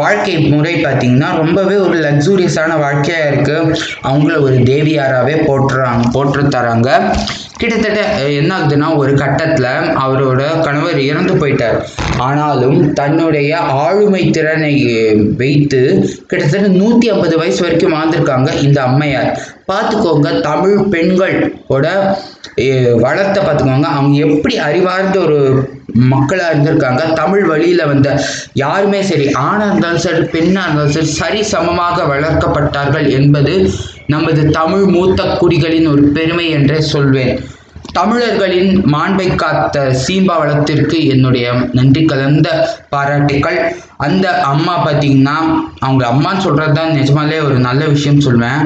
வாழ்க்கை 0.00 0.34
முறை 0.52 0.74
பார்த்தீங்கன்னா 0.84 1.28
ரொம்பவே 1.42 1.76
ஒரு 1.86 1.96
லக்ஸூரியஸான 2.06 2.72
வாழ்க்கையாக 2.84 3.28
இருக்குது 3.30 3.76
அவங்கள 4.08 4.34
ஒரு 4.46 4.56
தேவியாராகவே 4.70 5.36
போட்டுறாங்க 5.48 6.04
போட்டு 6.16 6.42
தராங்க 6.54 6.90
கிட்டத்தட்ட 7.60 8.00
என்ன 8.40 8.50
ஆகுதுன்னா 8.56 8.88
ஒரு 9.02 9.12
கட்டத்தில் 9.20 9.64
அவரோட 10.02 10.42
கணவர் 10.66 10.98
இறந்து 11.10 11.34
போயிட்டார். 11.40 11.78
ஆனாலும் 12.26 12.76
தன்னுடைய 12.98 13.50
ஆளுமை 13.84 14.22
திறனை 14.36 14.72
வைத்து 15.40 15.80
கிட்டத்தட்ட 16.30 16.68
நூற்றி 16.80 17.06
ஐம்பது 17.14 17.34
வயசு 17.40 17.60
வரைக்கும் 17.64 17.96
வாழ்ந்திருக்காங்க 17.96 18.50
இந்த 18.66 18.78
அம்மையார். 18.88 19.30
பார்த்துக்கோங்க 19.70 20.28
தமிழ் 20.48 20.76
பெண்களோட 20.92 21.86
வளத்தை 23.04 23.40
பார்த்துக்கோங்க 23.42 23.88
அவங்க 23.96 24.16
எப்படி 24.28 24.54
அறிவார்ந்த 24.68 25.18
ஒரு 25.26 25.40
மக்களாக 26.12 26.52
இருந்திருக்காங்க. 26.52 27.02
தமிழ் 27.12 27.44
வழியில் 27.44 27.84
வந்த 27.86 28.08
யாருமே 28.52 29.02
சரி 29.02 29.26
ஆணாக 29.32 29.70
இருந்தாலும் 29.70 30.04
சரி 30.06 30.22
பெண்ணாக 30.34 30.66
இருந்தாலும் 30.66 30.96
சரி 30.96 31.10
சரி 31.20 31.42
சமமாக 31.42 32.04
வளர்க்கப்பட்டார்கள் 32.14 33.06
என்பது 33.18 33.54
நமது 34.06 34.42
தமிழ் 34.50 34.86
மூத்த 34.96 35.22
குடிகளின் 35.40 35.88
ஒரு 35.92 36.02
பெருமை 36.02 36.50
என்றே 36.50 36.80
சொல்வேன். 36.80 37.32
தமிழர்களின் 37.92 38.70
மாண்பை 38.92 39.34
காத்த 39.34 39.76
சீம்பாவளத்திற்கு 40.06 40.98
என்னுடைய 41.08 41.46
நன்றி 41.72 42.04
கலந்த 42.04 42.48
பாராட்டுக்கள். 42.90 43.58
அந்த 43.96 44.26
அம்மா 44.52 44.74
பார்த்தீங்கன்னா 44.86 45.36
அவங்க 45.78 46.04
அம்மான்னு 46.12 46.44
சொல்கிறது 46.46 46.72
தான் 46.72 46.94
நிஜமாலே 46.98 47.38
ஒரு 47.44 47.58
நல்ல 47.58 47.84
விஷயம் 47.86 48.20
சொல்வேன். 48.20 48.60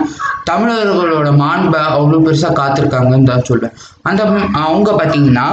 தமிழர்களோட 0.51 1.29
மாண்பை 1.43 1.81
அவ்வளோ 1.97 2.19
பெருசாக 2.27 2.57
காத்திருக்காங்கன்னு 2.61 3.31
தான் 3.31 3.47
சொல்வேன். 3.51 3.75
அந்த 4.09 4.23
அவங்க 4.67 4.91
பார்த்தீங்கன்னா 4.99 5.47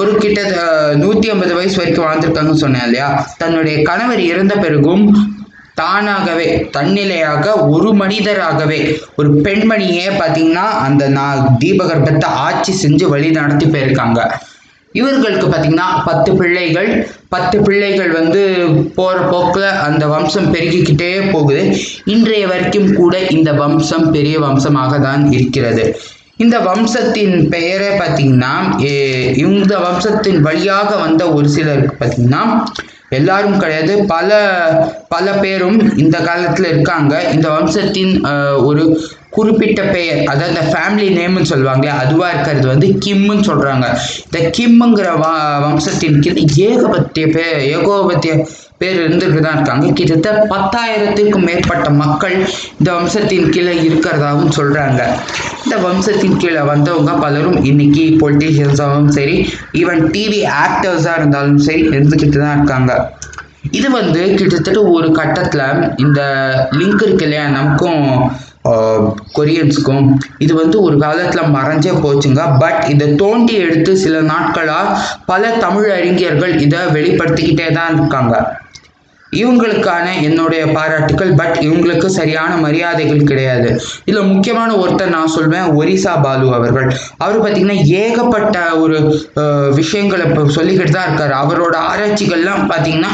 ஒரு 0.00 0.10
கிட்ட 0.22 0.40
நூற்றி 1.02 1.26
ஐம்பது 1.34 1.54
வயசு 1.58 1.76
வரைக்கும் 1.80 2.06
வாழ்ந்திருக்காங்கன்னு 2.06 2.64
சொன்னேன் 2.64 2.86
இல்லையா? 2.88 3.08
தன்னுடைய 3.42 3.76
கணவர் 3.90 4.22
இறந்த 4.32 4.56
பிறகும் 4.64 5.04
தானாகவே 5.80 6.46
தன்னிலையாக 6.76 7.46
ஒரு 7.74 7.90
மனிதராகவே 8.02 8.80
ஒரு 9.20 9.28
பெண்மணியே 9.44 10.06
பார்த்தீங்கன்னா 10.20 10.66
அந்த 10.86 11.02
நான் 11.18 11.42
தீபகற்பத்தை 11.64 12.28
ஆட்சி 12.46 12.72
செஞ்சு 12.84 13.06
வழி 13.14 13.28
நடத்தி 13.38 13.66
போயிருக்காங்க. 13.66 14.20
இவர்களுக்கு 15.00 15.46
பார்த்தீங்கன்னா 15.46 15.88
பத்து 16.08 16.30
பிள்ளைகள் 16.40 16.90
பத்து 17.34 17.56
பிள்ளைகள் 17.64 18.12
வந்து 18.18 18.42
போகிற 18.98 19.16
போக்கில் 19.30 19.66
அந்த 19.86 20.04
வம்சம் 20.12 20.52
பெருகிக்கிட்டே 20.54 21.10
போகுது. 21.32 21.62
இன்றைய 22.14 22.44
வரைக்கும் 22.52 22.88
கூட 23.00 23.14
இந்த 23.36 23.50
வம்சம் 23.62 24.06
பெரிய 24.14 24.36
வம்சமாக 24.44 24.98
தான் 25.06 25.24
இருக்கிறது. 25.38 25.84
இந்த 26.44 26.56
வம்சத்தின் 26.68 27.34
பெயரே 27.54 27.90
பார்த்திங்கன்னா 28.00 28.54
இந்த 29.46 29.72
வம்சத்தின் 29.86 30.40
வழியாக 30.48 30.90
வந்த 31.04 31.22
ஒரு 31.36 31.48
சிலருக்கு 31.56 31.94
பார்த்திங்கன்னா 32.00 32.42
எல்லாரும் 33.18 33.60
கிடையாது 33.62 33.92
பல 34.14 34.30
பல 35.12 35.26
பேரும் 35.42 35.78
இந்த 36.02 36.16
காலத்தில் 36.28 36.68
இருக்காங்க. 36.72 37.14
இந்த 37.34 37.46
வம்சத்தின் 37.56 38.12
ஒரு 38.68 38.82
குறிப்பிட்ட 39.32 39.80
பெயர். 39.94 40.20
அதாவது 40.30 40.52
இந்த 40.52 40.64
ஃபேமிலி 40.72 41.08
நேம்னு 41.18 41.50
சொல்லுவாங்களே 41.50 41.92
அதுவாக 42.02 42.32
இருக்கிறது 42.34 42.66
வந்து 42.72 42.88
கிம்முன்னு 43.04 43.44
சொல்கிறாங்க 43.50 43.86
இந்த 44.26 44.38
கிம்முங்கிற 44.56 45.10
வ 45.22 45.26
வம்சத்தின் 45.64 46.22
கீழ் 46.24 46.40
ஏகபத்திய 46.68 47.26
பேர் 47.36 47.60
ஏகோபத்திய 47.74 48.32
பேர் 48.80 48.98
இருந்துட்டு 49.04 49.40
தான் 49.40 49.56
இருக்காங்க. 49.56 49.86
கிட்டத்தட்ட 49.98 50.46
பத்தாயிரத்திற்கும் 50.52 51.46
மேற்பட்ட 51.48 51.90
மக்கள் 52.02 52.36
இந்த 52.78 52.90
வம்சத்தின் 52.96 53.48
கீழே 53.50 53.74
இருக்கிறதாகவும் 53.86 54.54
சொல்கிறாங்க 54.58 55.00
இந்த 55.64 55.76
வம்சத்தின் 55.86 56.40
கீழே 56.42 56.62
வந்தவங்க 56.70 57.14
பலரும் 57.24 57.58
இன்னைக்கு 57.70 58.04
பொலிட்டீஷியன்ஸாகவும் 58.22 59.12
சரி 59.18 59.36
ஈவன் 59.80 60.04
டிவி 60.14 60.40
ஆக்டர்ஸாக 60.64 61.18
இருந்தாலும் 61.20 61.62
சரி 61.68 61.82
இருந்துக்கிட்டு 61.96 62.38
தான் 62.38 62.56
இருக்காங்க. 62.58 62.92
இது 63.70 63.88
வந்து 63.90 64.20
கிட்டத்தட்ட 64.38 64.80
ஒரு 64.96 65.08
கட்டத்தில் 65.12 65.64
இந்த 65.96 66.20
லிங்க் 66.78 67.02
இருக்கு 67.06 67.26
இல்லையா? 67.26 67.46
நமக்கும் 67.48 68.04
கொரியன்ஸ்க்கும். 69.38 70.06
இது 70.44 70.52
வந்து 70.62 70.76
ஒரு 70.86 70.96
காலத்தில் 71.04 71.52
மறைஞ்சே 71.56 71.92
போச்சுங்க. 72.04 72.44
பட் 72.62 72.80
இதை 72.94 73.08
தோண்டி 73.24 73.56
எடுத்து 73.64 73.92
சில 74.04 74.22
நாட்களாக 74.32 74.96
பல 75.32 75.50
தமிழ் 75.66 75.90
அறிஞர்கள் 75.98 76.54
இதை 76.66 76.80
வெளிப்படுத்திக்கிட்டே 76.96 77.68
தான் 77.80 77.94
இருக்காங்க. 77.98 78.34
இவங்களுக்கான 79.40 80.04
என்னுடைய 80.26 80.62
பாராட்டுக்கள் 80.76 81.32
பட் 81.40 81.56
இவங்களுக்கு 81.64 82.08
சரியான 82.18 82.52
மரியாதைகள் 82.62 83.26
கிடையாது. 83.30 83.68
இதில் 84.08 84.30
முக்கியமான 84.30 84.70
ஒருத்தர் 84.82 85.12
நான் 85.16 85.34
சொல்வேன் 85.34 85.66
ஒரிசா 85.80 86.14
பாலு 86.24 86.46
அவர்கள். 86.58 86.88
அவர் 87.24 87.42
பார்த்தீங்கன்னா 87.42 87.78
ஏகப்பட்ட 88.02 88.58
ஒரு 88.84 88.96
விஷயங்களை 89.80 90.24
இப்போ 90.28 90.44
சொல்லிக்கிட்டு 90.58 90.96
தான் 90.96 91.08
இருக்கார். 91.08 91.34
அவரோட 91.42 91.76
ஆராய்ச்சிகள்லாம் 91.90 92.64
பார்த்திங்கன்னா 92.72 93.12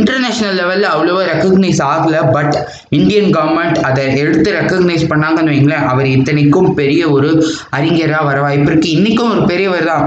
இன்டர்நேஷ்னல் 0.00 0.56
லெவலில் 0.60 0.88
அவ்வளோவா 0.92 1.22
ரெக்கக்னைஸ் 1.30 1.80
ஆகலை 1.92 2.20
பட் 2.36 2.54
இந்தியன் 2.98 3.30
கவர்மெண்ட் 3.36 3.78
அதை 3.88 4.04
எடுத்து 4.22 4.48
ரெக்கக்னைஸ் 4.58 5.04
பண்ணாங்கன்னு 5.12 5.52
வைங்களேன் 5.54 5.86
அவர் 5.92 6.08
இத்தனைக்கும் 6.14 6.68
பெரிய 6.80 7.02
ஒரு 7.16 7.30
அறிஞராக 7.76 8.22
வர 8.28 8.38
வாய்ப்பு 8.46 8.68
இருக்குது 8.70 8.94
இன்றைக்கும் 8.96 9.32
ஒரு 9.34 9.42
பெரியவர் 9.50 9.90
தான். 9.92 10.04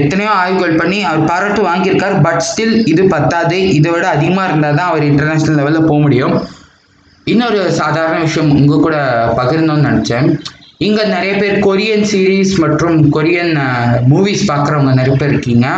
எத்தனையோ 0.00 0.32
ஆய்வுகள் 0.42 0.80
பண்ணி 0.80 0.98
அவர் 1.10 1.28
பாராட்டு 1.30 1.62
வாங்கியிருக்கார் 1.70 2.16
பட் 2.26 2.42
ஸ்டில் 2.48 2.76
இது 2.92 3.04
பத்தாது. 3.14 3.58
இதை 3.78 3.90
விட 3.94 4.06
அதிகமாக 4.16 4.48
இருந்தால் 4.50 4.78
தான் 4.80 4.90
அவர் 4.92 5.08
இன்டர்நேஷ்னல் 5.12 5.58
லெவலில் 5.60 5.88
போக 5.90 6.00
முடியும். 6.06 6.34
இன்னொரு 7.32 7.60
சாதாரண 7.80 8.16
விஷயம் 8.26 8.50
உங்கள் 8.58 8.84
கூட 8.86 8.96
பகிர்ந்தோன்னு 9.38 9.88
நினச்சேன். 9.90 10.26
இங்கே 10.86 11.02
நிறைய 11.12 11.32
பேர் 11.40 11.56
கொரியன் 11.66 12.08
சீரீஸ் 12.10 12.52
மற்றும் 12.62 12.96
கொரியன் 13.16 13.54
மூவிஸ் 14.12 14.48
பார்க்குறவங்க 14.50 14.92
நிறைய 15.00 15.14
பேர் 15.20 15.32
இருக்கீங்க. 15.34 15.68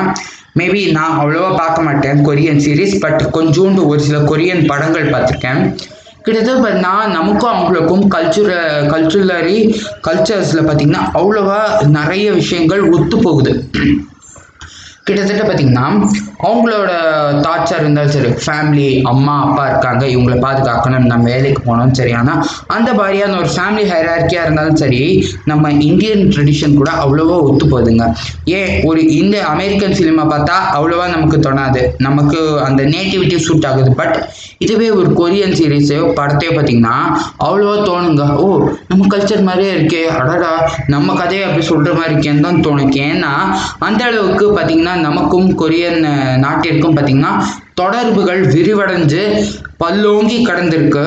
மேபி 0.57 0.93
நான் 0.93 1.19
அவ்வளோவா 1.19 1.57
பார்க்க 1.57 1.83
மாட்டேன் 1.83 2.27
கொரியன் 2.27 2.63
சீரீஸ் 2.65 2.95
பட் 3.01 3.23
கொஞ்சோண்டு 3.33 3.87
ஒரு 3.87 4.01
சில 4.01 4.19
கொரியன் 4.19 4.67
படங்கள் 4.67 5.11
பார்த்துருக்கேன். 5.11 5.61
கிட்டத்தட்ட 6.23 6.71
நான் 6.71 7.11
நமக்கும் 7.11 7.51
அவங்களுக்கும் 7.51 8.05
கல்ச்சுர 8.15 8.53
கல்ச்சுரலரி 8.93 9.59
கல்ச்சர்ஸில் 10.09 10.67
பார்த்தீங்கன்னா 10.67 11.03
அவ்வளோவா 11.13 11.61
நிறைய 11.89 12.33
விஷயங்கள் 12.33 12.91
ஒத்து 12.91 13.19
போகுது 13.19 13.53
கிட்டத்தட்ட 15.05 15.43
பார்த்தீங்கன்னா 15.43 15.87
அவங்களோட 16.41 16.91
தாட்ஸாக 17.45 17.81
இருந்தாலும் 17.81 18.13
சரி 18.13 18.31
ஃபேமிலி 18.45 18.89
அம்மா 19.03 19.35
அப்பா 19.43 19.69
இருக்காங்க 19.69 20.03
இவங்களை 20.07 20.37
பாதுகாக்கணும் 20.41 21.07
நம்ம 21.07 21.25
வேலைக்கு 21.25 21.63
போகணும் 21.63 21.95
சரி. 21.95 22.13
ஆனால் 22.13 22.41
அந்த 22.69 22.95
மாதிரியான 22.95 23.37
ஒரு 23.39 23.51
ஃபேமிலி 23.55 23.85
ஹைரார்க்கியாக 23.91 24.45
இருந்தாலும் 24.45 24.77
சரி 24.77 25.01
நம்ம 25.45 25.71
இந்தியன் 25.83 26.25
ட்ரெடிஷன் 26.35 26.75
கூட 26.75 26.91
அவ்வளோவா 27.05 27.37
ஒத்து 27.49 27.67
போகுதுங்க. 27.67 28.05
ஏன்? 28.59 28.83
ஒரு 28.85 29.01
இந்த 29.13 29.43
அமெரிக்கன் 29.45 29.93
சினிமா 29.93 30.23
பார்த்தா 30.25 30.57
அவ்வளோவா 30.77 31.07
நமக்கு 31.09 31.39
தோணாது. 31.39 31.83
நமக்கு 31.99 32.61
அந்த 32.61 32.83
நேட்டிவிட்டி 32.85 33.39
சூட் 33.39 33.67
ஆகுது. 33.67 33.95
பட் 33.95 34.17
இதுவே 34.59 34.91
ஒரு 34.91 35.09
கொரியன் 35.13 35.57
சீரீஸோ 35.59 36.01
படத்தையோ 36.19 36.53
பார்த்தீங்கன்னா 36.53 36.97
அவ்வளோவா 37.47 37.77
தோணுங்க. 37.89 38.27
ஓ 38.37 38.47
நம்ம 38.89 39.07
கல்ச்சர் 39.07 39.43
மாதிரியே 39.43 39.73
இருக்கே. 39.73 40.05
அடடா 40.19 40.53
நம்ம 40.89 41.15
கதையை 41.15 41.45
அப்படி 41.45 41.67
சொல்கிற 41.67 41.95
மாதிரி 41.95 42.15
இருக்கேன்னு 42.15 42.41
தான் 42.41 42.63
தோணும் 42.63 42.75
ஏன்னா 43.07 43.33
அந்த 43.79 44.05
அளவுக்கு 44.05 44.47
பார்த்தீங்கன்னா 44.57 44.95
நமக்கும் 45.01 45.57
கொரியன் 45.57 46.01
நாட்டிற்கும் 46.45 46.97
பார்த்தீங்கன்னா 46.97 47.33
தொடர்புகள் 47.81 48.43
விரிவடைஞ்சு 48.55 49.23
பல்லோங்கி 49.83 50.37
கடந்திருக்கு. 50.49 51.05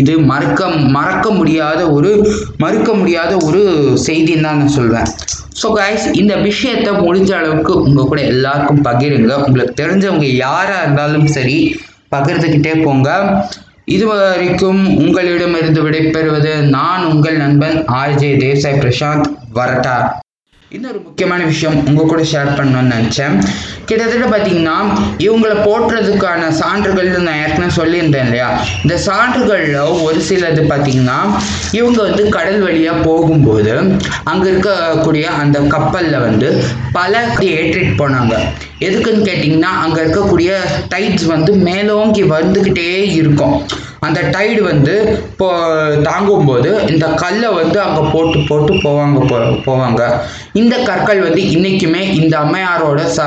இது 0.00 0.14
மறக்க 0.30 0.68
மறக்க 0.96 1.26
முடியாத 1.38 1.80
ஒரு 1.96 2.10
மறுக்க 2.62 2.88
முடியாத 3.00 3.32
ஒரு 3.48 3.62
செய்தின்னு 4.06 4.46
தான் 4.46 4.58
நான் 4.62 4.76
சொல்வேன். 4.78 5.08
ஸோ 5.60 5.68
கைஸ் 5.78 6.06
இந்த 6.22 6.34
விஷயத்தை 6.48 6.90
முடிஞ்ச 7.06 7.30
அளவுக்கு 7.38 7.72
உங்கள் 7.84 8.10
கூட 8.10 8.20
எல்லாருக்கும் 8.32 8.84
பகிருங்க. 8.88 9.32
உங்களுக்கு 9.46 9.78
தெரிஞ்சவங்க 9.82 10.28
யாராக 10.44 10.82
இருந்தாலும் 10.84 11.26
சரி 11.36 11.56
பகிர்ந்துக்கிட்டே 12.14 12.74
போங்க. 12.84 13.08
இதுவரைக்கும் 13.96 14.80
உங்களிடமிருந்து 15.02 15.82
விடைபெறுவது 15.84 16.54
நான் 16.76 17.04
உங்கள் 17.12 17.38
நண்பன் 17.42 17.76
ஆர்ஜே 18.00 18.30
தேசாய் 18.42 18.80
பிரசாந்த் 18.82 19.28
வரட்டா 19.58 19.94
இன்னொரு 20.76 20.98
முக்கியமான 21.04 21.42
விஷயம் 21.44 21.76
உங்கள் 21.88 22.08
கூட 22.08 22.22
ஷேர் 22.30 22.48
பண்ணணும்னு 22.56 22.94
நினச்சேன். 22.94 23.36
கிட்டத்தட்ட 23.88 24.26
பார்த்தீங்கன்னா 24.32 24.74
இவங்களை 25.26 25.54
போட்டுறதுக்கான 25.66 26.50
சான்றுகள் 26.58 27.08
நான் 27.26 27.40
ஏற்கனவே 27.44 27.70
சொல்லியிருந்தேன் 27.78 28.26
இல்லையா? 28.28 28.48
இந்த 28.82 28.98
சான்றுகளில் 29.06 30.02
ஒரு 30.06 30.20
சிலது 30.28 30.64
பார்த்தீங்கன்னா 30.72 31.16
இவங்க 31.78 31.98
வந்து 32.02 32.28
கடல் 32.36 32.60
வழியாக 32.66 33.04
போகும்போது 33.08 33.74
அங்கே 34.24 34.46
இருக்கக்கூடிய 34.50 35.24
அந்த 35.42 35.58
கப்பலில் 35.74 36.20
வந்து 36.20 36.50
பல 36.98 37.24
ஏற்றிட்டு 37.54 37.98
போனாங்க. 38.02 38.34
எதுக்குன்னு 38.86 39.28
கேட்டிங்கன்னா 39.30 39.72
அங்கே 39.84 40.00
இருக்கக்கூடிய 40.02 40.50
டைட்ஸ் 40.94 41.28
வந்து 41.34 41.52
மேலோங்கி 41.68 42.24
வந்துக்கிட்டே 42.36 42.90
இருக்கும். 43.20 43.56
அந்த 44.06 44.20
டைடு 44.34 44.60
வந்து 44.62 44.92
இப்போ 45.30 45.48
தாங்கும்போது 46.08 46.70
இந்த 46.92 47.06
கல்லை 47.22 47.48
வந்து 47.60 47.78
அங்கே 47.84 48.02
போட்டு 48.12 48.38
போட்டு 48.48 48.72
போவாங்க 48.84 49.18
போ 49.30 49.38
போவாங்க. 49.66 50.02
இந்த 50.60 50.74
கற்கள் 50.88 51.20
வந்து 51.26 51.42
இன்றைக்குமே 51.54 52.02
இந்த 52.20 52.34
அம்மையாரோட 52.44 53.00
ச 53.16 53.26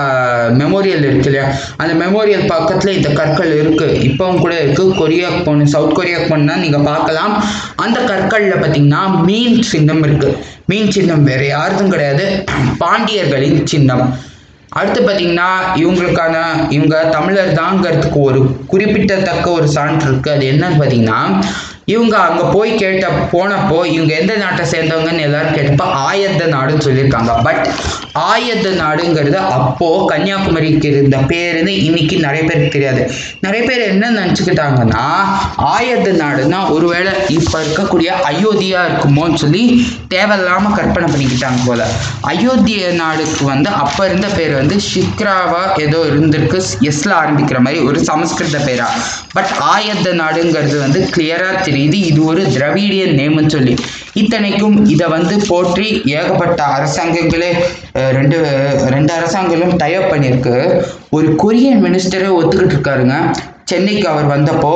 மெமோரியல் 0.61 1.05
இருக்கு 1.09 1.29
இல்லையா? 1.31 1.45
அந்த 1.81 1.93
மெமோரியல் 2.03 2.47
பக்கத்தில் 2.53 2.97
இந்த 2.99 3.09
கற்கள் 3.19 3.53
இருக்குது 3.61 3.99
இப்போவும் 4.07 4.41
கூட 4.43 4.53
இருக்குது 4.63 4.97
கொரியாக்கு 5.01 5.43
போகணும் 5.43 5.73
சவுத் 5.75 5.97
கொரியாவுக்கு 5.99 6.31
போகணுன்னா 6.33 6.57
நீங்கள் 6.63 6.87
பார்க்கலாம். 6.91 7.35
அந்த 7.85 7.99
கற்களில் 8.11 8.59
பார்த்தீங்கன்னா 8.63 9.03
மீன் 9.29 9.61
சின்னம் 9.73 10.03
இருக்குது 10.07 10.37
மீன் 10.71 10.91
சின்னம் 10.97 11.23
வேறு 11.23 11.47
யாருக்கும் 11.47 11.93
கிடையாது. 11.95 12.25
பாண்டியர்களின் 12.83 13.61
சின்னம். 13.73 14.05
அடுத்து 14.71 14.99
பார்த்தீங்கன்னா 15.01 15.47
இவங்களுக்கான 15.75 16.35
இவங்க 16.69 16.97
தமிழர் 17.09 17.51
தாங்கிறதுக்கு 17.53 18.19
ஒரு 18.21 18.41
குறிப்பிட்டத்தக்க 18.67 19.47
ஒரு 19.51 19.67
சான்று 19.67 20.05
இருக்குது 20.07 20.35
அது 20.35 20.45
என்னன்னு 20.45 20.79
பார்த்தீங்கன்னா 20.79 21.19
இவங்க 21.93 22.15
அங்கே 22.27 22.43
போய் 22.55 22.71
கேட்ட 22.81 23.05
போனப்போ 23.33 23.77
இவங்க 23.95 24.11
எந்த 24.21 24.33
நாட்டை 24.43 24.63
சேர்ந்தவங்கன்னு 24.73 25.25
எல்லாரும் 25.27 25.55
கேட்டப்போ 25.57 25.85
ஆயத்த 26.07 26.43
நாடுன்னு 26.55 26.85
சொல்லியிருக்காங்க. 26.87 27.31
பட் 27.47 27.63
ஆயத்த 28.31 28.67
நாடுங்கிறது 28.81 29.37
அப்போது 29.57 30.07
கன்னியாகுமரிக்கு 30.11 30.87
இருந்த 30.93 31.17
பேருன்னு 31.31 31.73
இன்னைக்கு 31.87 32.15
நிறைய 32.25 32.43
பேருக்கு 32.49 32.75
தெரியாது. 32.77 33.01
நிறைய 33.45 33.61
பேர் 33.69 33.83
என்ன 33.91 34.11
நினச்சிக்கிட்டாங்கன்னா 34.19 35.05
ஆயத்த 35.75 36.09
நாடுன்னா 36.23 36.59
ஒருவேளை 36.75 37.13
இப்போ 37.37 37.57
இருக்கக்கூடிய 37.63 38.09
அயோத்தியா 38.31 38.81
இருக்குமோன்னு 38.89 39.41
சொல்லி 39.43 39.63
தேவையில்லாமல் 40.13 40.75
கற்பனை 40.79 41.07
பண்ணிக்கிட்டாங்க 41.13 41.61
போல. 41.69 41.81
அயோத்திய 42.31 42.91
நாடுக்கு 43.01 43.43
வந்து 43.53 43.69
அப்போ 43.83 44.01
இருந்த 44.09 44.27
பேர் 44.37 44.53
வந்து 44.61 44.77
ஷிக்ராவா 44.89 45.63
ஏதோ 45.85 45.99
இருந்திருக்கு 46.11 46.59
எஸ்ல 46.89 47.11
ஆரம்பிக்கிற 47.21 47.59
மாதிரி 47.65 47.81
ஒரு 47.89 47.99
சமஸ்கிருத 48.09 48.59
பேரா. 48.67 48.89
பட் 49.37 49.51
ஆயத்த 49.73 50.07
நாடுங்கிறது 50.23 50.77
வந்து 50.85 50.99
கிளியராக 51.15 51.55
தெரியுது 51.81 51.99
இது 52.11 52.25
ஒரு 52.31 52.41
திராவிடிய 52.55 53.03
நேம்னு 53.19 53.51
சொல்லி. 53.53 53.73
இத்தனைக்கும் 54.21 54.75
இதை 54.93 55.05
வந்து 55.13 55.35
போற்றி 55.47 55.87
ஏகப்பட்ட 56.15 56.59
அரசாங்கங்களே 56.77 57.51
ரெண்டு 58.17 58.37
ரெண்டு 58.93 59.11
அரசாங்கங்களும் 59.13 59.73
டயப் 59.81 60.11
பண்ணியிருக்கு. 60.11 60.57
ஒரு 61.17 61.27
கொரியன் 61.43 61.81
மினிஸ்டரே 61.85 62.29
ஒத்துக்கிட்டு 62.39 62.75
இருக்காருங்க. 62.75 63.15
சென்னைக்கு 63.71 64.05
அவர் 64.11 64.29
வந்தப்போ 64.33 64.73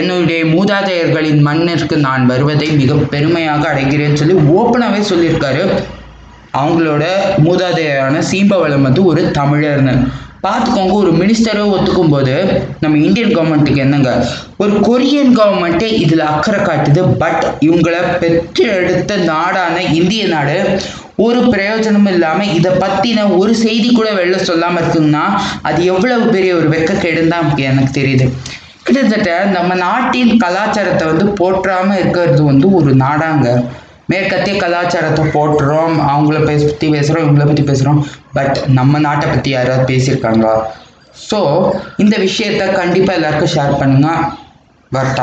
என்னுடைய 0.00 0.40
மூதாதையர்களின் 0.54 1.40
மண்ணிற்கு 1.48 1.96
நான் 2.06 2.24
வருவதை 2.32 2.68
மிக 2.80 2.94
பெருமையாக 3.14 3.62
அடைகிறேன்னு 3.72 4.20
சொல்லி 4.22 4.36
ஓப்பனாகவே 4.58 5.00
சொல்லியிருக்காரு. 5.12 5.64
அவங்களோட 6.60 7.04
மூதாதையரான 7.46 8.22
சீம்பவளம் 8.30 8.86
வந்து 8.88 9.04
ஒரு 9.10 9.22
தமிழர்னு. 9.38 9.94
பார்த்துக்கோங்க 10.46 10.94
ஒரு 11.02 11.10
மினிஸ்டரோ 11.20 11.64
ஒத்துக்கும் 11.74 12.12
போது 12.14 12.34
நம்ம 12.80 12.98
இந்தியன் 13.06 13.34
கவர்மெண்ட்டுக்கு 13.36 13.84
என்னங்க? 13.86 14.10
ஒரு 14.62 14.74
கொரியன் 14.88 15.32
கவர்மெண்ட்டே 15.38 15.88
இதில் 16.04 16.24
அக்கறை 16.32 16.60
காட்டுது. 16.60 17.02
பட் 17.22 17.44
இவங்களை 17.68 18.00
பெற்று 18.22 18.64
எடுத்த 18.78 19.16
நாடான 19.30 19.76
இந்திய 20.00 20.24
நாடு 20.34 20.58
ஒரு 21.26 21.40
பிரயோஜனமும் 21.52 22.12
இல்லாமல் 22.12 22.52
இதை 22.58 22.70
பற்றின 22.82 23.26
ஒரு 23.38 23.52
செய்தி 23.64 23.88
கூட 23.92 24.08
வெளில 24.12 24.38
சொல்லாமல் 24.50 24.82
இருக்குங்கன்னா 24.82 25.24
அது 25.68 25.80
எவ்வளவு 25.92 26.24
பெரிய 26.36 26.52
ஒரு 26.54 26.68
வெக்கக்கேடுன்னு 26.74 27.32
தான் 27.34 27.56
எனக்கு 27.70 27.92
தெரியுது. 28.00 28.26
கிட்டத்தட்ட 28.86 29.30
நம்ம 29.56 29.74
நாட்டின் 29.74 30.32
கலாச்சாரத்தை 30.36 31.04
வந்து 31.10 31.26
போற்றாமல் 31.40 31.98
இருக்கிறது 31.98 32.42
வந்து 32.44 32.66
ஒரு 32.80 32.90
நாடாங்க. 33.04 33.48
மேற்கத்திய 34.06 34.60
கலாச்சாரத்தை 34.60 35.24
போட்டுறோம் 35.26 35.94
அவங்கள 36.08 36.44
பற்றி 36.44 36.88
பேசுகிறோம் 36.90 37.24
இவங்கள 37.24 37.46
பற்றி 37.46 37.62
பேசுகிறோம் 37.62 38.00
பட் 38.32 38.58
நம்ம 38.68 38.98
நாட்டை 38.98 39.28
பற்றி 39.28 39.50
யாராவது 39.50 39.94
பேசியிருக்காங்களா? 39.94 40.54
ஸோ 41.30 41.38
இந்த 41.96 42.16
விஷயத்த 42.18 42.72
கண்டிப்பாக 42.72 43.18
எல்லாருக்கும் 43.18 43.54
ஷேர் 43.54 43.78
பண்ணுங்கள் 43.80 44.22
வரட்டா 44.92 45.22